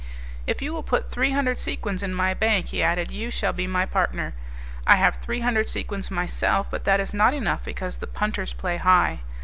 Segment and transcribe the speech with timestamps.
[0.47, 3.67] "If you will put three hundred sequins in my bank," he added, "you shall be
[3.67, 4.33] my partner.
[4.87, 8.77] I have three hundred sequins myself, but that is not enough because the punters play
[8.77, 9.19] high.